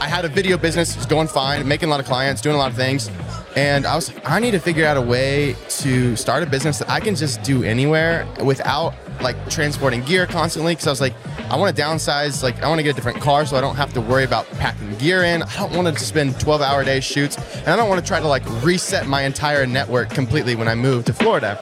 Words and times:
I 0.00 0.08
had 0.08 0.24
a 0.24 0.28
video 0.28 0.56
business, 0.56 0.96
it's 0.96 1.04
going 1.04 1.28
fine, 1.28 1.68
making 1.68 1.88
a 1.88 1.90
lot 1.90 2.00
of 2.00 2.06
clients, 2.06 2.40
doing 2.40 2.56
a 2.56 2.58
lot 2.58 2.70
of 2.70 2.76
things. 2.76 3.10
And 3.54 3.84
I 3.84 3.94
was 3.94 4.12
like, 4.12 4.28
I 4.28 4.38
need 4.38 4.52
to 4.52 4.58
figure 4.58 4.86
out 4.86 4.96
a 4.96 5.00
way 5.00 5.56
to 5.68 6.16
start 6.16 6.42
a 6.42 6.46
business 6.46 6.78
that 6.78 6.88
I 6.88 7.00
can 7.00 7.14
just 7.14 7.42
do 7.42 7.64
anywhere 7.64 8.26
without 8.42 8.94
like 9.20 9.36
transporting 9.50 10.02
gear 10.04 10.26
constantly. 10.26 10.74
Cause 10.74 10.86
I 10.86 10.90
was 10.90 11.00
like, 11.02 11.14
I 11.50 11.56
want 11.56 11.76
to 11.76 11.82
downsize, 11.82 12.42
like, 12.42 12.62
I 12.62 12.68
want 12.68 12.78
to 12.78 12.82
get 12.82 12.92
a 12.92 12.94
different 12.94 13.20
car 13.20 13.44
so 13.44 13.56
I 13.56 13.60
don't 13.60 13.76
have 13.76 13.92
to 13.92 14.00
worry 14.00 14.24
about 14.24 14.48
packing 14.52 14.96
gear 14.96 15.24
in. 15.24 15.42
I 15.42 15.56
don't 15.56 15.74
want 15.74 15.94
to 15.94 16.02
spend 16.02 16.40
12 16.40 16.62
hour 16.62 16.82
day 16.82 17.00
shoots. 17.00 17.36
And 17.58 17.68
I 17.68 17.76
don't 17.76 17.90
want 17.90 18.00
to 18.00 18.06
try 18.06 18.20
to 18.20 18.26
like 18.26 18.44
reset 18.64 19.06
my 19.06 19.22
entire 19.22 19.66
network 19.66 20.08
completely 20.08 20.56
when 20.56 20.66
I 20.66 20.74
move 20.74 21.04
to 21.06 21.12
Florida. 21.12 21.58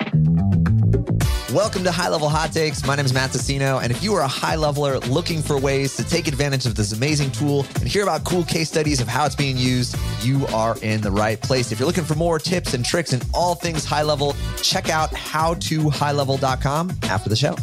Welcome 1.53 1.83
to 1.85 1.91
High 1.91 2.11
Level 2.11 2.29
Hot 2.29 2.53
Takes. 2.53 2.85
My 2.85 2.95
name 2.95 3.07
is 3.07 3.15
Matt 3.15 3.31
Tassino, 3.31 3.83
and 3.83 3.91
if 3.91 4.03
you 4.03 4.13
are 4.13 4.21
a 4.21 4.29
high 4.29 4.57
leveler 4.57 4.99
looking 4.99 5.41
for 5.41 5.59
ways 5.59 5.97
to 5.97 6.05
take 6.05 6.29
advantage 6.29 6.67
of 6.67 6.75
this 6.75 6.93
amazing 6.93 7.31
tool 7.31 7.65
and 7.77 7.89
hear 7.89 8.03
about 8.03 8.23
cool 8.25 8.45
case 8.45 8.69
studies 8.69 9.01
of 9.01 9.09
how 9.09 9.25
it's 9.25 9.35
being 9.35 9.57
used, 9.57 9.97
you 10.21 10.47
are 10.49 10.77
in 10.83 11.01
the 11.01 11.11
right 11.11 11.41
place. 11.41 11.73
If 11.73 11.81
you're 11.81 11.87
looking 11.87 12.05
for 12.05 12.17
more 12.17 12.39
tips 12.39 12.75
and 12.75 12.85
tricks 12.85 13.15
and 13.15 13.25
all 13.33 13.55
things 13.55 13.87
high 13.87 14.03
level, 14.03 14.37
check 14.61 14.91
out 14.91 15.11
howtohighlevel.com 15.13 16.91
after 17.05 17.31
the 17.31 17.37
show. 17.37 17.57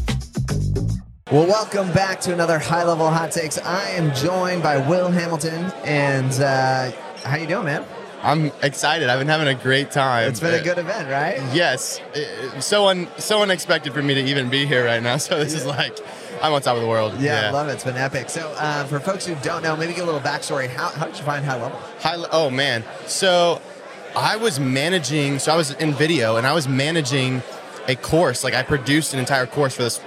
Well, 1.31 1.45
welcome 1.45 1.93
back 1.93 2.19
to 2.21 2.33
another 2.33 2.57
High 2.57 2.85
Level 2.85 3.07
Hot 3.07 3.31
Takes. 3.31 3.59
I 3.59 3.87
am 3.89 4.15
joined 4.15 4.63
by 4.63 4.77
Will 4.89 5.09
Hamilton, 5.09 5.71
and 5.83 6.31
uh, 6.41 6.89
how 7.23 7.37
you 7.37 7.45
doing, 7.45 7.65
man? 7.65 7.85
I'm 8.25 8.51
excited. 8.63 9.07
I've 9.07 9.19
been 9.19 9.27
having 9.27 9.47
a 9.47 9.53
great 9.53 9.91
time. 9.91 10.27
It's 10.27 10.39
been 10.39 10.59
a 10.59 10.63
good 10.63 10.79
event, 10.79 11.09
right? 11.09 11.37
Yes, 11.53 12.01
so 12.59 12.87
un, 12.87 13.07
so 13.19 13.43
unexpected 13.43 13.93
for 13.93 14.01
me 14.01 14.15
to 14.15 14.21
even 14.21 14.49
be 14.49 14.65
here 14.65 14.83
right 14.83 15.01
now. 15.01 15.17
So 15.25 15.43
this 15.43 15.53
is 15.53 15.65
like, 15.65 15.97
I'm 16.41 16.53
on 16.53 16.61
top 16.61 16.75
of 16.75 16.81
the 16.81 16.87
world. 16.87 17.19
Yeah, 17.19 17.47
I 17.47 17.49
love 17.51 17.67
it. 17.69 17.73
It's 17.73 17.83
been 17.83 17.97
epic. 17.97 18.29
So, 18.29 18.53
uh, 18.57 18.85
for 18.85 18.99
folks 18.99 19.25
who 19.25 19.35
don't 19.35 19.63
know, 19.63 19.75
maybe 19.75 19.93
get 19.93 20.03
a 20.03 20.05
little 20.05 20.19
backstory. 20.19 20.67
How, 20.67 20.89
how 20.89 21.05
did 21.05 21.17
you 21.17 21.23
find 21.23 21.45
High 21.45 21.61
Level? 21.61 21.79
High, 21.99 22.23
oh 22.31 22.49
man. 22.49 22.83
So 23.05 23.61
I 24.15 24.35
was 24.37 24.59
managing. 24.59 25.39
So 25.39 25.51
I 25.53 25.57
was 25.57 25.71
in 25.71 25.93
video, 25.93 26.37
and 26.37 26.45
I 26.45 26.53
was 26.53 26.67
managing 26.67 27.41
a 27.87 27.95
course. 27.95 28.43
Like 28.43 28.53
I 28.53 28.61
produced 28.63 29.13
an 29.13 29.19
entire 29.19 29.45
course 29.45 29.75
for 29.75 29.83
this 29.83 29.99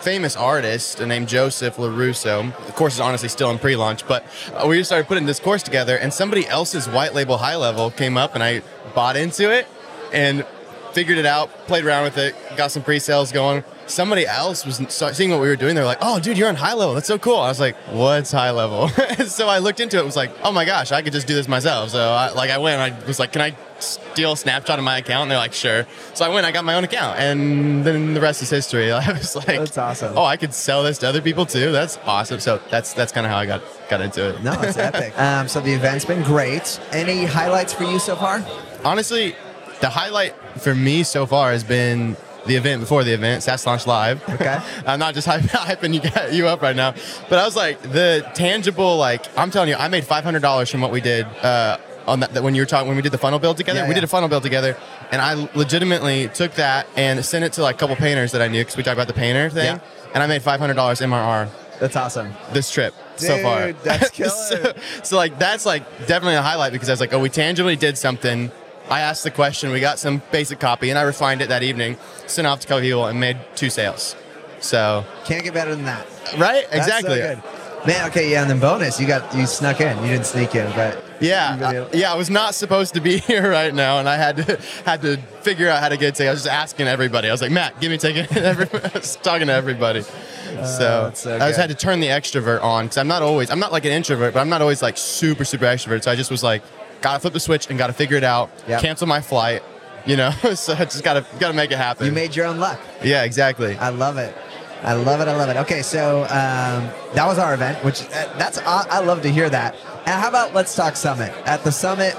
famous 0.00 0.36
artist 0.36 1.00
named 1.00 1.28
Joseph 1.28 1.76
Larusso. 1.76 2.54
The 2.66 2.72
course 2.72 2.94
is 2.94 3.00
honestly 3.00 3.28
still 3.28 3.50
in 3.50 3.58
pre-launch, 3.58 4.06
but 4.06 4.24
uh, 4.54 4.66
we 4.66 4.78
just 4.78 4.88
started 4.88 5.06
putting 5.08 5.26
this 5.26 5.40
course 5.40 5.62
together, 5.62 5.96
and 5.96 6.12
somebody 6.12 6.46
else's 6.46 6.88
white 6.88 7.14
label 7.14 7.38
high 7.38 7.56
level 7.56 7.90
came 7.90 8.16
up, 8.16 8.34
and 8.34 8.42
I 8.42 8.62
bought 8.94 9.16
into 9.16 9.50
it 9.50 9.66
and 10.12 10.46
figured 10.92 11.18
it 11.18 11.26
out, 11.26 11.50
played 11.66 11.84
around 11.84 12.04
with 12.04 12.18
it, 12.18 12.34
got 12.56 12.70
some 12.70 12.82
pre-sales 12.82 13.32
going. 13.32 13.64
Somebody 13.88 14.26
else 14.26 14.66
was 14.66 14.76
seeing 15.16 15.30
what 15.30 15.40
we 15.40 15.48
were 15.48 15.56
doing. 15.56 15.74
They're 15.74 15.84
like, 15.84 15.98
"Oh, 16.00 16.20
dude, 16.20 16.36
you're 16.36 16.48
on 16.48 16.56
high 16.56 16.74
level. 16.74 16.94
That's 16.94 17.06
so 17.06 17.18
cool." 17.18 17.36
I 17.36 17.48
was 17.48 17.58
like, 17.58 17.74
"What's 17.90 18.30
high 18.30 18.50
level?" 18.50 18.88
so 19.26 19.48
I 19.48 19.58
looked 19.58 19.80
into 19.80 19.98
it. 19.98 20.04
Was 20.04 20.16
like, 20.16 20.30
"Oh 20.44 20.52
my 20.52 20.64
gosh, 20.64 20.92
I 20.92 21.02
could 21.02 21.12
just 21.12 21.26
do 21.26 21.34
this 21.34 21.48
myself." 21.48 21.90
So 21.90 22.10
I, 22.10 22.30
like 22.32 22.50
I 22.50 22.58
went. 22.58 22.80
I 22.80 23.06
was 23.06 23.18
like, 23.18 23.32
"Can 23.32 23.40
I 23.42 23.56
steal 23.78 24.32
a 24.32 24.36
snapshot 24.36 24.78
of 24.78 24.84
my 24.84 24.98
account?" 24.98 25.22
And 25.22 25.30
they're 25.30 25.38
like, 25.38 25.54
"Sure." 25.54 25.86
So 26.14 26.24
I 26.24 26.28
went. 26.28 26.46
I 26.46 26.52
got 26.52 26.64
my 26.64 26.74
own 26.74 26.84
account, 26.84 27.18
and 27.18 27.84
then 27.84 28.14
the 28.14 28.20
rest 28.20 28.42
is 28.42 28.50
history. 28.50 28.92
I 28.92 29.12
was 29.12 29.34
like, 29.34 29.46
That's 29.46 29.78
awesome. 29.78 30.16
Oh, 30.16 30.24
I 30.24 30.36
could 30.36 30.52
sell 30.52 30.82
this 30.82 30.98
to 30.98 31.08
other 31.08 31.22
people 31.22 31.46
too. 31.46 31.72
That's 31.72 31.98
awesome. 32.04 32.40
So 32.40 32.60
that's 32.70 32.92
that's 32.92 33.10
kind 33.10 33.26
of 33.26 33.32
how 33.32 33.38
I 33.38 33.46
got 33.46 33.62
got 33.88 34.00
into 34.02 34.28
it. 34.28 34.42
No, 34.42 34.52
it's 34.60 34.76
epic. 34.90 35.18
Um, 35.18 35.48
so 35.48 35.60
the 35.60 35.72
event's 35.72 36.04
been 36.04 36.22
great. 36.22 36.78
Any 36.92 37.24
highlights 37.24 37.72
for 37.72 37.84
you 37.84 37.98
so 37.98 38.16
far? 38.16 38.44
Honestly, 38.84 39.34
the 39.80 39.88
highlight 39.88 40.34
for 40.60 40.74
me 40.74 41.02
so 41.02 41.24
far 41.24 41.52
has 41.52 41.64
been 41.64 42.16
the 42.48 42.56
event 42.56 42.80
before 42.80 43.04
the 43.04 43.12
event, 43.12 43.42
SaaS 43.44 43.64
Launch 43.66 43.86
Live. 43.86 44.28
Okay. 44.28 44.58
I'm 44.86 44.98
not 44.98 45.14
just 45.14 45.28
hyping 45.28 45.94
you, 45.94 46.36
you 46.36 46.48
up 46.48 46.60
right 46.62 46.74
now, 46.74 46.94
but 47.28 47.38
I 47.38 47.44
was 47.44 47.54
like 47.54 47.80
the 47.82 48.28
tangible. 48.34 48.96
Like 48.96 49.26
I'm 49.38 49.50
telling 49.52 49.68
you, 49.68 49.76
I 49.76 49.86
made 49.88 50.04
$500 50.04 50.70
from 50.70 50.80
what 50.80 50.90
we 50.90 51.00
did. 51.00 51.26
Uh, 51.26 51.78
on 52.06 52.20
that, 52.20 52.32
that 52.32 52.42
when 52.42 52.54
you 52.54 52.62
were 52.62 52.66
talking 52.66 52.88
when 52.88 52.96
we 52.96 53.02
did 53.02 53.12
the 53.12 53.18
funnel 53.18 53.38
build 53.38 53.58
together, 53.58 53.80
Yeah, 53.80 53.88
we 53.88 53.92
did 53.92 54.02
a 54.02 54.06
funnel 54.06 54.30
build 54.30 54.42
together, 54.42 54.78
and 55.12 55.20
I 55.20 55.34
legitimately 55.54 56.28
took 56.28 56.54
that 56.54 56.86
and 56.96 57.22
sent 57.22 57.44
it 57.44 57.52
to 57.54 57.62
like 57.62 57.74
a 57.74 57.78
couple 57.78 57.96
painters 57.96 58.32
that 58.32 58.40
I 58.40 58.48
knew 58.48 58.62
because 58.62 58.78
we 58.78 58.82
talked 58.82 58.94
about 58.94 59.08
the 59.08 59.12
painter 59.12 59.50
thing, 59.50 59.66
Yeah. 59.76 59.80
and 60.14 60.22
I 60.22 60.26
made 60.26 60.40
$500 60.40 60.74
MRR 60.74 61.50
That's 61.80 61.96
awesome. 61.96 62.32
this 62.54 62.70
trip 62.70 62.94
so 63.16 63.36
far. 63.42 63.72
That's 63.74 64.08
killer. 64.18 64.30
so, 64.30 64.72
so, 65.02 65.16
like 65.18 65.38
that's 65.38 65.66
like 65.66 65.82
definitely 66.06 66.36
a 66.36 66.40
highlight 66.42 66.72
because 66.72 66.88
I 66.88 66.92
was 66.92 67.00
like, 67.00 67.12
oh, 67.12 67.18
we 67.20 67.28
tangibly 67.28 67.76
did 67.76 67.98
something. 67.98 68.50
I 68.90 69.00
asked 69.00 69.22
the 69.24 69.30
question, 69.30 69.70
we 69.70 69.80
got 69.80 69.98
some 69.98 70.22
basic 70.32 70.58
copy, 70.60 70.90
and 70.90 70.98
I 70.98 71.02
refined 71.02 71.42
it 71.42 71.48
that 71.48 71.62
evening, 71.62 71.96
sent 72.26 72.46
off 72.46 72.60
to 72.60 72.66
a 72.66 72.68
couple 72.68 72.82
people, 72.82 73.06
and 73.06 73.20
made 73.20 73.36
two 73.54 73.70
sales. 73.70 74.16
So 74.60 75.04
Can't 75.24 75.44
get 75.44 75.54
better 75.54 75.74
than 75.74 75.84
that. 75.84 76.06
right, 76.38 76.66
That's 76.70 76.86
so 76.86 76.96
exactly. 76.96 77.16
good. 77.16 77.42
Man, 77.86 78.08
okay, 78.10 78.30
yeah, 78.30 78.42
and 78.42 78.50
then 78.50 78.58
bonus, 78.58 79.00
you 79.00 79.06
got 79.06 79.32
you 79.36 79.46
snuck 79.46 79.80
in. 79.80 79.96
You 80.02 80.08
didn't 80.10 80.26
sneak 80.26 80.54
in, 80.56 80.66
but 80.72 81.02
Yeah, 81.20 81.86
yeah. 81.92 82.12
I 82.12 82.16
was 82.16 82.28
not 82.28 82.56
supposed 82.56 82.94
to 82.94 83.00
be 83.00 83.18
here 83.30 83.48
right 83.48 83.72
now, 83.72 84.00
and 84.00 84.08
I 84.08 84.16
had 84.16 84.36
to 84.38 84.60
had 84.84 85.00
to 85.02 85.16
figure 85.42 85.68
out 85.68 85.80
how 85.80 85.88
to 85.88 85.96
get 85.96 86.08
a 86.08 86.12
ticket. 86.12 86.26
I 86.28 86.32
was 86.32 86.42
just 86.42 86.52
asking 86.52 86.88
everybody. 86.88 87.28
I 87.28 87.32
was 87.32 87.40
like, 87.40 87.52
Matt, 87.52 87.80
give 87.80 87.90
me 87.90 87.94
a 87.94 87.98
ticket. 87.98 88.36
I 88.94 88.98
was 88.98 89.14
talking 89.16 89.46
to 89.46 89.52
everybody. 89.52 90.02
so 90.02 90.10
Uh, 90.10 91.04
that's 91.04 91.20
so 91.20 91.36
I 91.36 91.38
just 91.48 91.58
had 91.60 91.68
to 91.70 91.76
turn 91.76 92.00
the 92.00 92.08
extrovert 92.08 92.62
on 92.64 92.86
because 92.86 92.98
I'm 92.98 93.06
not 93.08 93.22
always. 93.22 93.48
I'm 93.48 93.60
not 93.60 93.70
like 93.70 93.84
an 93.84 93.92
introvert, 93.92 94.34
but 94.34 94.40
I'm 94.40 94.48
not 94.48 94.60
always 94.60 94.82
like 94.82 94.96
super 94.98 95.44
super 95.44 95.66
extrovert. 95.66 96.02
So 96.02 96.10
I 96.10 96.16
just 96.16 96.32
was 96.32 96.42
like, 96.42 96.62
gotta 97.00 97.20
flip 97.20 97.32
the 97.32 97.40
switch 97.40 97.68
and 97.68 97.78
gotta 97.78 97.92
figure 97.92 98.16
it 98.16 98.24
out. 98.24 98.50
Yep. 98.68 98.80
Cancel 98.80 99.06
my 99.06 99.20
flight. 99.20 99.62
You 100.06 100.16
know, 100.16 100.30
so 100.54 100.72
I 100.74 100.84
just 100.84 101.04
gotta 101.04 101.26
gotta 101.38 101.54
make 101.54 101.70
it 101.70 101.78
happen. 101.78 102.06
you 102.06 102.12
made 102.12 102.34
your 102.34 102.46
own 102.46 102.58
luck. 102.58 102.80
yeah, 103.02 103.24
exactly. 103.24 103.76
I 103.76 103.90
love 103.90 104.16
it. 104.16 104.34
I 104.82 104.94
love 104.94 105.20
it. 105.20 105.26
I 105.28 105.34
love 105.36 105.48
it. 105.48 105.56
Okay, 105.56 105.82
so 105.82 106.22
um, 106.22 106.88
that 107.14 107.26
was 107.26 107.38
our 107.38 107.52
event, 107.52 107.84
which 107.84 108.02
uh, 108.04 108.32
that's 108.38 108.58
I, 108.58 108.86
I 108.90 109.00
love 109.00 109.22
to 109.22 109.28
hear 109.28 109.50
that. 109.50 109.74
And 110.06 110.20
how 110.20 110.28
about 110.28 110.54
let's 110.54 110.74
talk 110.74 110.94
summit? 110.96 111.32
At 111.46 111.64
the 111.64 111.72
summit, 111.72 112.16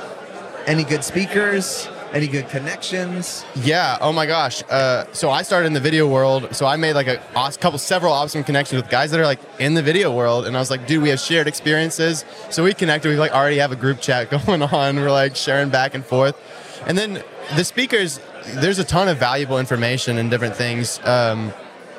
any 0.68 0.84
good 0.84 1.04
speakers? 1.04 1.88
Any 2.12 2.28
good 2.28 2.50
connections? 2.50 3.46
Yeah. 3.56 3.98
Oh 4.02 4.12
my 4.12 4.26
gosh. 4.26 4.64
Uh, 4.70 5.06
so 5.14 5.30
I 5.30 5.44
started 5.44 5.68
in 5.68 5.74
the 5.74 5.80
video 5.80 6.08
world. 6.08 6.56
So 6.56 6.66
I 6.66 6.76
made 6.76 6.94
like 6.94 7.08
a 7.08 7.18
couple, 7.60 7.78
several 7.78 8.12
awesome 8.12 8.44
connections 8.44 8.82
with 8.82 8.90
guys 8.90 9.12
that 9.12 9.20
are 9.20 9.26
like 9.26 9.40
in 9.60 9.76
the 9.76 9.84
video 9.84 10.12
world. 10.12 10.48
And 10.48 10.56
I 10.56 10.60
was 10.60 10.72
like, 10.72 10.88
dude, 10.88 11.04
we 11.04 11.10
have 11.10 11.20
shared 11.20 11.48
experiences. 11.48 12.26
So 12.50 12.64
we 12.64 12.74
connected. 12.74 13.10
We 13.10 13.16
like 13.18 13.32
already 13.32 13.58
have 13.58 13.72
a 13.72 13.76
group 13.76 14.02
chat 14.02 14.30
going 14.46 14.64
on. 14.64 14.96
We're 14.96 15.12
like 15.12 15.36
sharing 15.36 15.70
back 15.70 15.94
and 15.94 16.04
forth. 16.04 16.36
And 16.88 16.98
then 16.98 17.24
the 17.56 17.64
speakers, 17.64 18.20
there's 18.56 18.80
a 18.80 18.84
ton 18.84 19.08
of 19.08 19.18
valuable 19.18 19.60
information 19.60 20.18
and 20.18 20.32
different 20.32 20.56
things. 20.56 21.00
Um, 21.04 21.54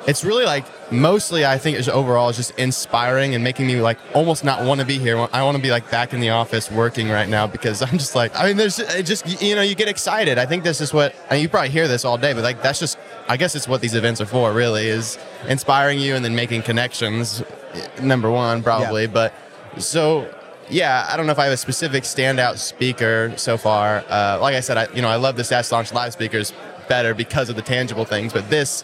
it's 0.07 0.23
really 0.23 0.45
like 0.45 0.65
mostly 0.91 1.45
I 1.45 1.57
think 1.57 1.77
is 1.77 1.87
overall 1.87 2.29
is 2.29 2.37
just 2.37 2.51
inspiring 2.57 3.35
and 3.35 3.43
making 3.43 3.67
me 3.67 3.81
like 3.81 3.99
almost 4.13 4.43
not 4.43 4.65
want 4.65 4.81
to 4.81 4.85
be 4.85 4.97
here. 4.97 5.27
I 5.31 5.43
want 5.43 5.57
to 5.57 5.61
be 5.61 5.71
like 5.71 5.89
back 5.91 6.13
in 6.13 6.19
the 6.19 6.29
office 6.29 6.71
working 6.71 7.09
right 7.09 7.29
now 7.29 7.47
because 7.47 7.81
I'm 7.81 7.97
just 7.97 8.15
like 8.15 8.35
I 8.37 8.47
mean 8.47 8.57
there's 8.57 8.79
it 8.79 9.05
just 9.05 9.41
you 9.41 9.55
know 9.55 9.61
you 9.61 9.75
get 9.75 9.87
excited. 9.87 10.37
I 10.37 10.45
think 10.45 10.63
this 10.63 10.81
is 10.81 10.93
what 10.93 11.15
and 11.29 11.41
you 11.41 11.49
probably 11.49 11.69
hear 11.69 11.87
this 11.87 12.05
all 12.05 12.17
day, 12.17 12.33
but 12.33 12.43
like 12.43 12.61
that's 12.61 12.79
just 12.79 12.97
I 13.27 13.37
guess 13.37 13.55
it's 13.55 13.67
what 13.67 13.81
these 13.81 13.95
events 13.95 14.21
are 14.21 14.25
for 14.25 14.51
really 14.53 14.87
is 14.87 15.17
inspiring 15.47 15.99
you 15.99 16.15
and 16.15 16.25
then 16.25 16.35
making 16.35 16.63
connections. 16.63 17.43
Number 18.01 18.29
one 18.29 18.63
probably, 18.63 19.07
but 19.07 19.33
so 19.77 20.29
yeah, 20.69 21.07
I 21.09 21.17
don't 21.17 21.25
know 21.25 21.31
if 21.31 21.39
I 21.39 21.45
have 21.45 21.53
a 21.53 21.57
specific 21.57 22.03
standout 22.03 22.57
speaker 22.57 23.33
so 23.35 23.57
far. 23.57 24.03
Uh, 24.09 24.39
like 24.41 24.55
I 24.55 24.61
said, 24.61 24.77
I 24.77 24.87
you 24.93 25.01
know 25.01 25.09
I 25.09 25.15
love 25.15 25.35
the 25.35 25.43
SaaS 25.43 25.71
Launch 25.71 25.93
Live 25.93 26.13
speakers 26.13 26.53
better 26.87 27.13
because 27.13 27.49
of 27.49 27.55
the 27.55 27.61
tangible 27.61 28.05
things, 28.05 28.33
but 28.33 28.49
this 28.49 28.83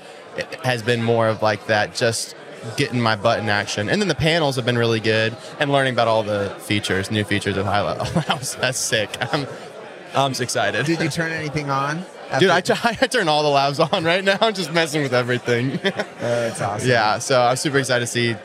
has 0.63 0.81
been 0.81 1.03
more 1.03 1.27
of 1.27 1.41
like 1.41 1.67
that, 1.67 1.95
just 1.95 2.35
getting 2.75 2.99
my 2.99 3.15
butt 3.15 3.39
in 3.39 3.49
action. 3.49 3.89
And 3.89 4.01
then 4.01 4.07
the 4.07 4.15
panels 4.15 4.55
have 4.55 4.65
been 4.65 4.77
really 4.77 4.99
good, 4.99 5.35
and 5.59 5.71
learning 5.71 5.93
about 5.93 6.07
all 6.07 6.23
the 6.23 6.55
features, 6.59 7.11
new 7.11 7.23
features 7.23 7.57
of 7.57 7.65
high 7.65 7.81
level. 7.81 8.05
That's 8.61 8.79
sick. 8.79 9.15
I'm 9.33 9.47
I'm 10.15 10.31
excited. 10.31 10.85
Did 10.85 10.99
you 10.99 11.09
turn 11.09 11.31
anything 11.31 11.69
on? 11.69 12.03
Dude, 12.39 12.49
I, 12.49 12.61
try, 12.61 12.77
I 13.01 13.07
turn 13.07 13.27
all 13.27 13.43
the 13.43 13.49
labs 13.49 13.79
on 13.79 14.03
right 14.03 14.23
now. 14.23 14.37
I'm 14.41 14.53
just 14.53 14.73
messing 14.73 15.01
with 15.01 15.13
everything. 15.13 15.73
Oh, 15.73 15.79
that's 16.19 16.61
awesome. 16.61 16.89
yeah, 16.89 17.19
so 17.19 17.41
I'm 17.41 17.55
super 17.55 17.77
excited 17.77 18.05
to 18.05 18.11
see 18.11 18.35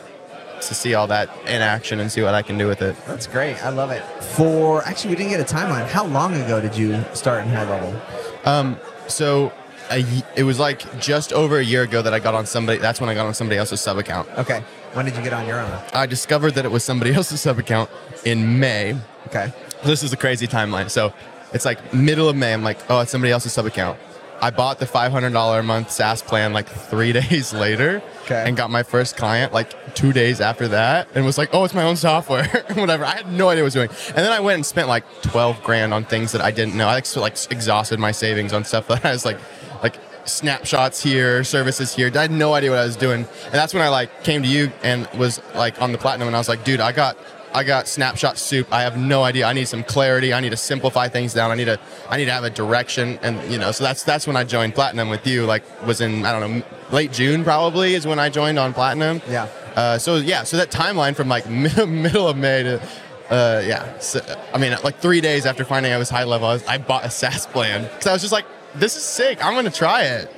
to 0.60 0.74
see 0.74 0.94
all 0.94 1.08
that 1.08 1.28
in 1.46 1.60
action 1.60 1.98
and 1.98 2.12
see 2.12 2.22
what 2.22 2.34
I 2.34 2.42
can 2.42 2.56
do 2.56 2.68
with 2.68 2.82
it. 2.82 2.94
That's 3.06 3.26
great. 3.26 3.60
I 3.64 3.70
love 3.70 3.90
it. 3.90 4.00
For 4.22 4.84
actually, 4.84 5.10
we 5.10 5.16
didn't 5.16 5.30
get 5.30 5.40
a 5.40 5.54
timeline. 5.54 5.88
How 5.88 6.06
long 6.06 6.34
ago 6.34 6.60
did 6.60 6.76
you 6.76 7.02
start 7.14 7.42
in 7.42 7.48
high 7.48 7.68
level? 7.68 8.00
Um, 8.44 8.76
so 9.08 9.52
a 9.90 10.04
it 10.36 10.44
was 10.44 10.58
like 10.58 11.00
just 11.00 11.32
over 11.32 11.58
a 11.58 11.64
year 11.64 11.82
ago 11.82 12.02
that 12.02 12.14
I 12.14 12.18
got 12.18 12.34
on 12.34 12.46
somebody. 12.46 12.78
That's 12.78 13.00
when 13.00 13.10
I 13.10 13.14
got 13.14 13.26
on 13.26 13.34
somebody 13.34 13.58
else's 13.58 13.80
sub 13.80 13.98
account. 13.98 14.28
Okay. 14.38 14.62
When 14.94 15.04
did 15.06 15.16
you 15.16 15.22
get 15.22 15.32
on 15.32 15.46
your 15.46 15.60
own? 15.60 15.70
I 15.94 16.06
discovered 16.06 16.52
that 16.54 16.64
it 16.64 16.70
was 16.70 16.84
somebody 16.84 17.12
else's 17.14 17.40
sub 17.40 17.58
account 17.58 17.90
in 18.24 18.58
May. 18.60 18.96
Okay. 19.28 19.52
This 19.84 20.02
is 20.02 20.12
a 20.12 20.16
crazy 20.16 20.46
timeline. 20.46 20.90
So 20.90 21.12
it's 21.52 21.64
like 21.64 21.92
middle 21.94 22.28
of 22.28 22.36
May. 22.36 22.52
I'm 22.52 22.62
like, 22.62 22.78
oh, 22.90 23.00
it's 23.00 23.10
somebody 23.10 23.32
else's 23.32 23.52
sub 23.52 23.66
account. 23.66 23.98
I 24.40 24.50
bought 24.50 24.80
the 24.80 24.86
$500 24.86 25.60
a 25.60 25.62
month 25.62 25.92
SaaS 25.92 26.20
plan 26.20 26.52
like 26.52 26.68
three 26.68 27.12
days 27.20 27.52
later 27.54 28.02
Okay. 28.24 28.42
and 28.46 28.56
got 28.56 28.70
my 28.70 28.82
first 28.82 29.16
client 29.16 29.52
like 29.52 29.94
two 29.94 30.12
days 30.12 30.40
after 30.40 30.66
that 30.68 31.06
and 31.14 31.24
was 31.24 31.38
like, 31.38 31.50
oh, 31.52 31.64
it's 31.64 31.74
my 31.74 31.84
own 31.84 31.94
software, 31.96 32.46
whatever. 32.74 33.04
I 33.04 33.16
had 33.16 33.32
no 33.32 33.50
idea 33.50 33.62
what 33.62 33.62
I 33.62 33.62
was 33.62 33.74
doing. 33.74 33.90
And 34.08 34.16
then 34.16 34.32
I 34.32 34.40
went 34.40 34.56
and 34.56 34.66
spent 34.66 34.88
like 34.88 35.04
12 35.22 35.62
grand 35.62 35.94
on 35.94 36.04
things 36.04 36.32
that 36.32 36.40
I 36.40 36.50
didn't 36.50 36.74
know. 36.76 36.88
I 36.88 36.94
like, 36.94 37.06
so, 37.06 37.20
like 37.20 37.36
exhausted 37.52 38.00
my 38.00 38.10
savings 38.10 38.52
on 38.52 38.64
stuff 38.64 38.88
that 38.88 39.04
I 39.04 39.12
was 39.12 39.24
like, 39.24 39.38
like 39.82 39.96
snapshots 40.24 41.02
here, 41.02 41.44
services 41.44 41.94
here. 41.94 42.10
I 42.14 42.22
had 42.22 42.30
no 42.30 42.54
idea 42.54 42.70
what 42.70 42.78
I 42.78 42.84
was 42.84 42.96
doing. 42.96 43.20
And 43.44 43.52
that's 43.52 43.74
when 43.74 43.82
I 43.82 43.88
like 43.88 44.24
came 44.24 44.42
to 44.42 44.48
you 44.48 44.70
and 44.82 45.08
was 45.18 45.40
like 45.54 45.80
on 45.80 45.92
the 45.92 45.98
platinum 45.98 46.28
and 46.28 46.36
I 46.36 46.38
was 46.38 46.48
like, 46.48 46.64
dude, 46.64 46.80
I 46.80 46.92
got 46.92 47.16
I 47.54 47.64
got 47.64 47.86
snapshot 47.86 48.38
soup. 48.38 48.72
I 48.72 48.82
have 48.82 48.96
no 48.96 49.24
idea. 49.24 49.44
I 49.46 49.52
need 49.52 49.68
some 49.68 49.84
clarity. 49.84 50.32
I 50.32 50.40
need 50.40 50.50
to 50.50 50.56
simplify 50.56 51.08
things 51.08 51.34
down. 51.34 51.50
I 51.50 51.54
need 51.54 51.66
to 51.66 51.78
I 52.08 52.16
need 52.16 52.26
to 52.26 52.32
have 52.32 52.44
a 52.44 52.50
direction. 52.50 53.18
And 53.22 53.42
you 53.50 53.58
know, 53.58 53.72
so 53.72 53.84
that's 53.84 54.04
that's 54.04 54.26
when 54.26 54.36
I 54.36 54.44
joined 54.44 54.74
Platinum 54.74 55.08
with 55.08 55.26
you. 55.26 55.44
Like 55.44 55.62
was 55.86 56.00
in 56.00 56.24
I 56.24 56.32
don't 56.38 56.58
know 56.58 56.64
late 56.90 57.12
June 57.12 57.44
probably 57.44 57.94
is 57.94 58.06
when 58.06 58.18
I 58.18 58.28
joined 58.28 58.58
on 58.58 58.72
Platinum. 58.72 59.20
Yeah. 59.28 59.48
Uh, 59.74 59.98
so 59.98 60.16
yeah, 60.16 60.44
so 60.44 60.56
that 60.58 60.70
timeline 60.70 61.16
from 61.16 61.28
like 61.28 61.48
middle 61.86 62.28
of 62.28 62.36
May 62.36 62.62
to 62.62 62.82
uh, 63.30 63.62
yeah, 63.64 63.98
so, 63.98 64.20
I 64.52 64.58
mean 64.58 64.76
like 64.84 64.98
three 64.98 65.22
days 65.22 65.46
after 65.46 65.64
finding 65.64 65.90
I 65.92 65.96
was 65.96 66.10
high 66.10 66.24
level, 66.24 66.48
I, 66.48 66.52
was, 66.52 66.66
I 66.66 66.76
bought 66.76 67.06
a 67.06 67.10
SaaS 67.10 67.46
plan 67.46 67.84
because 67.84 68.06
I 68.06 68.12
was 68.12 68.20
just 68.20 68.32
like, 68.32 68.44
this 68.74 68.96
is 68.96 69.02
sick. 69.02 69.44
I'm 69.44 69.54
gonna 69.54 69.70
try 69.70 70.04
it. 70.04 70.30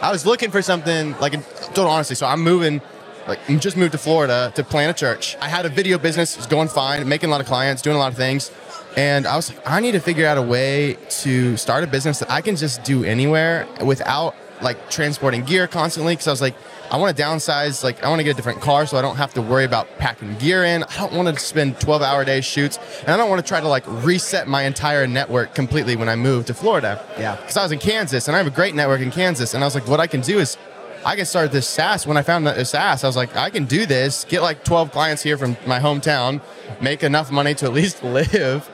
I 0.00 0.10
was 0.10 0.24
looking 0.24 0.50
for 0.50 0.62
something 0.62 1.18
like 1.18 1.34
in 1.34 1.42
total 1.74 1.88
honesty. 1.88 2.14
So 2.14 2.26
I'm 2.26 2.40
moving 2.40 2.80
like 3.28 3.46
just 3.60 3.76
moved 3.76 3.92
to 3.92 3.98
Florida 3.98 4.52
to 4.54 4.64
plant 4.64 4.90
a 4.90 4.98
church. 4.98 5.36
I 5.40 5.48
had 5.48 5.66
a 5.66 5.68
video 5.68 5.98
business, 5.98 6.36
was 6.36 6.46
going 6.46 6.68
fine, 6.68 7.06
making 7.08 7.28
a 7.28 7.32
lot 7.32 7.40
of 7.40 7.46
clients, 7.46 7.82
doing 7.82 7.96
a 7.96 7.98
lot 7.98 8.10
of 8.10 8.16
things. 8.16 8.50
And 8.96 9.26
I 9.26 9.36
was 9.36 9.54
like, 9.54 9.68
I 9.68 9.80
need 9.80 9.92
to 9.92 10.00
figure 10.00 10.26
out 10.26 10.36
a 10.36 10.42
way 10.42 10.96
to 11.22 11.56
start 11.56 11.84
a 11.84 11.86
business 11.86 12.18
that 12.18 12.30
I 12.30 12.40
can 12.40 12.56
just 12.56 12.82
do 12.82 13.04
anywhere 13.04 13.68
without 13.84 14.34
like 14.62 14.90
transporting 14.90 15.44
gear 15.44 15.66
constantly. 15.66 16.16
Cause 16.16 16.28
I 16.28 16.30
was 16.30 16.40
like, 16.40 16.54
I 16.90 16.96
want 16.96 17.16
to 17.16 17.22
downsize. 17.22 17.84
Like, 17.84 18.02
I 18.02 18.08
want 18.08 18.18
to 18.18 18.24
get 18.24 18.32
a 18.32 18.34
different 18.34 18.60
car 18.60 18.84
so 18.86 18.96
I 18.96 19.02
don't 19.02 19.16
have 19.16 19.32
to 19.34 19.42
worry 19.42 19.64
about 19.64 19.86
packing 19.98 20.36
gear 20.38 20.64
in. 20.64 20.82
I 20.82 20.96
don't 20.96 21.12
want 21.12 21.28
to 21.28 21.38
spend 21.42 21.80
12 21.80 22.02
hour 22.02 22.24
day 22.24 22.40
shoots. 22.40 22.78
And 23.02 23.10
I 23.10 23.16
don't 23.16 23.30
want 23.30 23.44
to 23.44 23.48
try 23.48 23.60
to 23.60 23.68
like 23.68 23.84
reset 24.04 24.48
my 24.48 24.62
entire 24.62 25.06
network 25.06 25.54
completely 25.54 25.96
when 25.96 26.08
I 26.08 26.16
move 26.16 26.46
to 26.46 26.54
Florida. 26.54 27.04
Yeah. 27.18 27.36
Because 27.36 27.56
I 27.56 27.62
was 27.62 27.72
in 27.72 27.78
Kansas 27.78 28.26
and 28.26 28.34
I 28.34 28.38
have 28.38 28.46
a 28.46 28.50
great 28.50 28.74
network 28.74 29.00
in 29.00 29.10
Kansas. 29.10 29.54
And 29.54 29.62
I 29.62 29.66
was 29.66 29.74
like, 29.74 29.86
what 29.86 30.00
I 30.00 30.06
can 30.06 30.20
do 30.20 30.38
is 30.38 30.56
I 31.04 31.16
can 31.16 31.24
start 31.24 31.50
this 31.50 31.66
SaaS. 31.66 32.06
When 32.06 32.16
I 32.16 32.22
found 32.22 32.46
that 32.46 32.66
SaaS, 32.66 33.04
I 33.04 33.06
was 33.06 33.16
like, 33.16 33.34
I 33.34 33.48
can 33.48 33.64
do 33.64 33.86
this, 33.86 34.24
get 34.24 34.42
like 34.42 34.64
12 34.64 34.92
clients 34.92 35.22
here 35.22 35.38
from 35.38 35.56
my 35.66 35.78
hometown, 35.78 36.42
make 36.80 37.02
enough 37.02 37.30
money 37.30 37.54
to 37.54 37.66
at 37.66 37.72
least 37.72 38.02
live. 38.04 38.68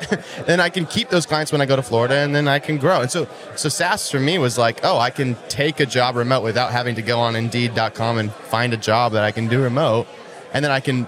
then 0.46 0.60
I 0.60 0.68
can 0.68 0.86
keep 0.86 1.08
those 1.08 1.24
clients 1.24 1.52
when 1.52 1.60
I 1.60 1.66
go 1.66 1.76
to 1.76 1.82
Florida 1.82 2.16
and 2.16 2.34
then 2.34 2.48
I 2.48 2.58
can 2.58 2.78
grow. 2.78 3.00
And 3.00 3.10
so, 3.10 3.28
so 3.54 3.68
SaaS 3.68 4.10
for 4.10 4.18
me 4.18 4.38
was 4.38 4.58
like, 4.58 4.80
oh, 4.82 4.98
I 4.98 5.10
can 5.10 5.36
take 5.48 5.78
a 5.78 5.86
job 5.86 6.16
remote 6.16 6.42
without 6.42 6.72
having 6.72 6.96
to 6.96 7.02
go 7.02 7.20
on 7.20 7.36
indeed.com 7.36 8.18
and 8.18 8.32
find 8.32 8.74
a 8.74 8.78
job 8.78 9.12
that 9.12 9.22
I 9.22 9.30
can 9.30 9.46
do 9.46 9.62
remote. 9.62 10.08
And 10.52 10.64
then 10.64 10.72
I 10.72 10.80
can 10.80 11.06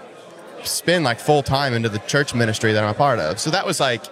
spend 0.62 1.04
like 1.04 1.18
full 1.18 1.42
time 1.42 1.74
into 1.74 1.88
the 1.88 1.98
church 2.00 2.34
ministry 2.34 2.72
that 2.72 2.84
I'm 2.84 2.90
a 2.90 2.94
part 2.94 3.18
of. 3.18 3.40
So 3.40 3.50
that 3.50 3.66
was 3.66 3.80
like, 3.80 4.04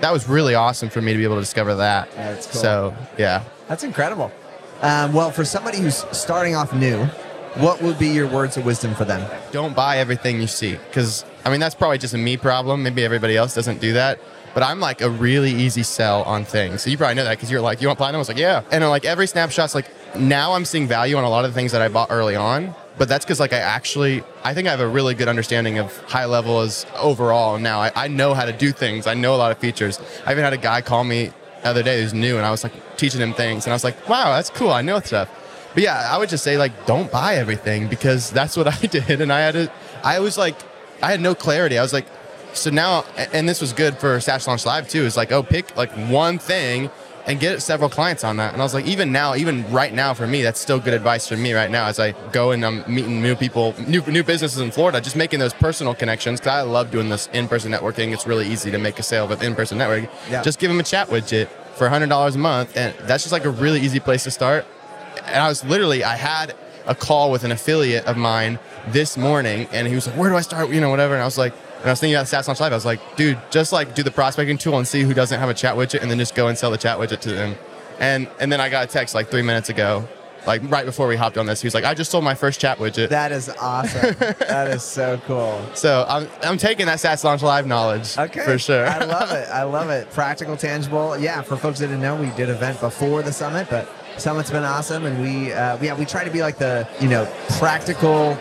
that 0.00 0.12
was 0.12 0.28
really 0.28 0.54
awesome 0.54 0.90
for 0.90 1.00
me 1.00 1.12
to 1.12 1.18
be 1.18 1.24
able 1.24 1.36
to 1.36 1.42
discover 1.42 1.74
that. 1.76 2.10
Cool. 2.12 2.60
So 2.60 2.96
yeah. 3.16 3.44
That's 3.68 3.84
incredible. 3.84 4.32
Um, 4.82 5.12
well, 5.12 5.30
for 5.30 5.44
somebody 5.44 5.78
who's 5.78 6.04
starting 6.16 6.56
off 6.56 6.72
new, 6.72 7.04
what 7.56 7.82
would 7.82 7.98
be 7.98 8.08
your 8.08 8.26
words 8.28 8.56
of 8.56 8.64
wisdom 8.64 8.94
for 8.94 9.04
them? 9.04 9.28
don't 9.52 9.74
buy 9.74 9.98
everything 9.98 10.40
you 10.40 10.46
see 10.46 10.76
because 10.88 11.24
i 11.44 11.50
mean 11.50 11.58
that's 11.58 11.74
probably 11.74 11.98
just 11.98 12.14
a 12.14 12.18
me 12.18 12.36
problem. 12.36 12.82
Maybe 12.82 13.04
everybody 13.04 13.36
else 13.36 13.54
doesn't 13.54 13.80
do 13.80 13.94
that. 13.94 14.20
But 14.54 14.62
i'm 14.62 14.80
like 14.80 15.00
a 15.00 15.10
really 15.10 15.50
easy 15.50 15.82
sell 15.82 16.22
on 16.22 16.44
things. 16.44 16.82
So 16.82 16.90
you 16.90 16.96
probably 16.96 17.16
know 17.16 17.24
that 17.24 17.36
because 17.36 17.50
you're 17.50 17.60
like 17.60 17.80
you 17.80 17.88
want 17.88 17.98
platinum? 17.98 18.18
I 18.18 18.20
was 18.20 18.28
like 18.28 18.38
yeah. 18.38 18.62
And 18.70 18.88
like 18.88 19.04
every 19.04 19.26
snapshot's 19.26 19.74
like 19.74 19.90
now 20.16 20.52
i'm 20.52 20.64
seeing 20.64 20.86
value 20.86 21.16
on 21.16 21.24
a 21.24 21.28
lot 21.28 21.44
of 21.44 21.50
the 21.50 21.54
things 21.54 21.72
that 21.72 21.82
i 21.82 21.88
bought 21.88 22.10
early 22.10 22.36
on. 22.36 22.74
But 22.98 23.08
that's 23.08 23.24
because 23.24 23.40
like 23.40 23.52
i 23.52 23.58
actually 23.58 24.22
i 24.44 24.54
think 24.54 24.68
i 24.68 24.70
have 24.70 24.80
a 24.80 24.88
really 24.88 25.14
good 25.14 25.28
understanding 25.28 25.78
of 25.78 25.96
high 26.04 26.26
level 26.26 26.60
as 26.60 26.86
overall 26.96 27.58
now. 27.58 27.80
I, 27.80 27.92
I 27.96 28.08
know 28.08 28.34
how 28.34 28.44
to 28.44 28.52
do 28.52 28.70
things. 28.72 29.06
I 29.06 29.14
know 29.14 29.34
a 29.34 29.38
lot 29.38 29.50
of 29.50 29.58
features. 29.58 30.00
I 30.26 30.32
even 30.32 30.44
had 30.44 30.52
a 30.52 30.58
guy 30.58 30.80
call 30.80 31.02
me 31.04 31.32
the 31.62 31.68
other 31.68 31.82
day 31.82 32.00
who's 32.02 32.14
new 32.14 32.36
and 32.36 32.46
i 32.46 32.50
was 32.50 32.62
like 32.64 32.72
teaching 32.96 33.20
him 33.20 33.32
things 33.32 33.66
and 33.66 33.72
i 33.72 33.74
was 33.74 33.84
like 33.84 34.08
wow 34.08 34.32
that's 34.34 34.50
cool 34.50 34.70
i 34.70 34.82
know 34.82 35.00
stuff 35.00 35.28
but 35.74 35.82
yeah, 35.82 36.08
I 36.10 36.18
would 36.18 36.28
just 36.28 36.42
say 36.42 36.58
like 36.58 36.86
don't 36.86 37.10
buy 37.10 37.36
everything 37.36 37.88
because 37.88 38.30
that's 38.30 38.56
what 38.56 38.66
I 38.82 38.86
did, 38.86 39.20
and 39.20 39.32
I 39.32 39.40
had 39.40 39.52
to. 39.52 39.72
I 40.02 40.20
was 40.20 40.36
like, 40.36 40.56
I 41.02 41.10
had 41.10 41.20
no 41.20 41.34
clarity. 41.34 41.78
I 41.78 41.82
was 41.82 41.92
like, 41.92 42.06
so 42.52 42.70
now, 42.70 43.04
and 43.32 43.48
this 43.48 43.60
was 43.60 43.72
good 43.72 43.96
for 43.98 44.18
SaaS 44.20 44.46
Launch 44.46 44.66
Live 44.66 44.88
too. 44.88 45.04
Is 45.04 45.16
like, 45.16 45.32
oh, 45.32 45.42
pick 45.42 45.76
like 45.76 45.92
one 45.92 46.38
thing 46.38 46.90
and 47.26 47.38
get 47.38 47.60
several 47.62 47.88
clients 47.88 48.24
on 48.24 48.36
that. 48.38 48.52
And 48.52 48.62
I 48.62 48.64
was 48.64 48.74
like, 48.74 48.86
even 48.86 49.12
now, 49.12 49.34
even 49.34 49.70
right 49.70 49.92
now 49.92 50.14
for 50.14 50.26
me, 50.26 50.42
that's 50.42 50.60
still 50.60 50.78
good 50.78 50.94
advice 50.94 51.28
for 51.28 51.36
me 51.36 51.52
right 51.52 51.70
now 51.70 51.86
as 51.86 52.00
I 52.00 52.12
go 52.32 52.50
and 52.52 52.64
I'm 52.64 52.82
meeting 52.92 53.22
new 53.22 53.36
people, 53.36 53.74
new 53.86 54.02
new 54.06 54.22
businesses 54.22 54.60
in 54.60 54.70
Florida, 54.70 55.00
just 55.00 55.16
making 55.16 55.38
those 55.38 55.54
personal 55.54 55.94
connections. 55.94 56.40
Because 56.40 56.52
I 56.52 56.62
love 56.62 56.90
doing 56.90 57.08
this 57.08 57.28
in-person 57.32 57.72
networking. 57.72 58.12
It's 58.12 58.26
really 58.26 58.48
easy 58.48 58.70
to 58.70 58.78
make 58.78 58.98
a 58.98 59.02
sale 59.02 59.28
with 59.28 59.42
in-person 59.42 59.78
networking. 59.78 60.08
Yeah. 60.30 60.42
Just 60.42 60.58
give 60.58 60.70
them 60.70 60.80
a 60.80 60.84
chat 60.84 61.08
widget 61.08 61.48
for 61.74 61.88
$100 61.88 62.34
a 62.34 62.38
month, 62.38 62.76
and 62.76 62.94
that's 63.00 63.22
just 63.22 63.32
like 63.32 63.44
a 63.44 63.50
really 63.50 63.80
easy 63.80 64.00
place 64.00 64.24
to 64.24 64.30
start 64.30 64.66
and 65.24 65.42
I 65.42 65.48
was 65.48 65.64
literally 65.64 66.04
I 66.04 66.16
had 66.16 66.54
a 66.86 66.94
call 66.94 67.30
with 67.30 67.44
an 67.44 67.52
affiliate 67.52 68.06
of 68.06 68.16
mine 68.16 68.58
this 68.88 69.16
morning, 69.16 69.68
and 69.72 69.86
he 69.86 69.94
was 69.94 70.06
like, 70.06 70.16
"Where 70.16 70.30
do 70.30 70.36
I 70.36 70.40
start?" 70.40 70.70
You 70.70 70.80
know, 70.80 70.90
whatever. 70.90 71.14
And 71.14 71.22
I 71.22 71.26
was 71.26 71.38
like, 71.38 71.52
and 71.80 71.86
I 71.88 71.90
was 71.92 72.00
thinking 72.00 72.14
about 72.14 72.28
SaaS 72.28 72.46
Launch 72.46 72.60
Live. 72.60 72.72
I 72.72 72.76
was 72.76 72.84
like, 72.86 73.00
"Dude, 73.16 73.38
just 73.50 73.72
like 73.72 73.94
do 73.94 74.02
the 74.02 74.10
prospecting 74.10 74.58
tool 74.58 74.78
and 74.78 74.86
see 74.86 75.02
who 75.02 75.14
doesn't 75.14 75.38
have 75.40 75.48
a 75.48 75.54
chat 75.54 75.74
widget, 75.76 76.02
and 76.02 76.10
then 76.10 76.18
just 76.18 76.34
go 76.34 76.48
and 76.48 76.56
sell 76.56 76.70
the 76.70 76.78
chat 76.78 76.98
widget 76.98 77.20
to 77.20 77.32
them." 77.32 77.54
And 77.98 78.28
and 78.38 78.52
then 78.52 78.60
I 78.60 78.68
got 78.68 78.84
a 78.84 78.86
text 78.86 79.14
like 79.14 79.28
three 79.30 79.42
minutes 79.42 79.68
ago, 79.68 80.08
like 80.46 80.62
right 80.70 80.84
before 80.86 81.06
we 81.06 81.16
hopped 81.16 81.36
on 81.38 81.46
this. 81.46 81.60
He 81.62 81.66
was 81.66 81.74
like, 81.74 81.84
"I 81.84 81.92
just 81.94 82.10
sold 82.10 82.24
my 82.24 82.34
first 82.34 82.60
chat 82.60 82.78
widget." 82.78 83.08
That 83.10 83.32
is 83.32 83.48
awesome. 83.60 84.14
that 84.40 84.68
is 84.68 84.82
so 84.82 85.20
cool. 85.26 85.62
so 85.74 86.04
I'm 86.08 86.28
I'm 86.42 86.56
taking 86.58 86.86
that 86.86 87.00
SaaS 87.00 87.24
Launch 87.24 87.42
Live 87.42 87.66
knowledge 87.66 88.16
Okay. 88.16 88.44
for 88.44 88.58
sure. 88.58 88.86
I 88.86 89.04
love 89.04 89.30
it. 89.40 89.48
I 89.50 89.62
love 89.64 89.90
it. 89.90 90.10
Practical, 90.12 90.56
tangible. 90.56 91.18
Yeah, 91.18 91.42
for 91.42 91.56
folks 91.56 91.78
that 91.80 91.86
didn't 91.88 92.02
know, 92.02 92.16
we 92.16 92.30
did 92.30 92.48
event 92.48 92.80
before 92.80 93.22
the 93.22 93.32
summit, 93.32 93.68
but 93.70 93.88
summit's 94.18 94.50
been 94.50 94.64
awesome, 94.64 95.04
and 95.06 95.20
we 95.22 95.52
uh, 95.52 95.78
yeah 95.82 95.94
we 95.94 96.04
try 96.06 96.24
to 96.24 96.30
be 96.30 96.40
like 96.42 96.58
the 96.58 96.86
you 97.00 97.08
know 97.08 97.26
practical, 97.58 98.36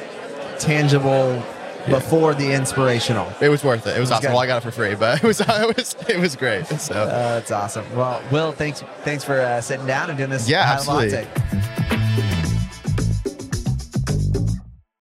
tangible 0.58 1.42
before 1.90 2.34
the 2.34 2.52
inspirational. 2.54 3.32
it 3.42 3.50
was 3.50 3.64
worth 3.64 3.86
it. 3.88 3.98
It 3.98 4.00
was, 4.00 4.10
was 4.10 4.12
awesome. 4.12 4.22
good. 4.22 4.34
Well, 4.34 4.40
I 4.44 4.48
got 4.48 4.58
it 4.58 4.62
for 4.62 4.72
free, 4.72 4.96
but 4.96 5.24
it 5.24 5.28
was 5.28 5.40
it 5.48 5.78
was 5.78 5.96
it 6.08 6.20
was 6.20 6.36
great. 6.36 6.66
So 6.68 6.94
Uh, 6.96 7.06
that's 7.36 7.52
awesome. 7.52 7.86
Well, 7.96 8.22
Will, 8.32 8.52
thanks 8.52 8.84
thanks 9.04 9.24
for 9.24 9.40
uh, 9.40 9.62
sitting 9.62 9.86
down 9.88 10.10
and 10.10 10.18
doing 10.18 10.30
this. 10.30 10.48
Yeah, 10.50 10.64
high 10.66 10.78
level 10.78 10.94
hot 10.94 11.04
absolutely. 11.04 11.28
take. 11.52 11.59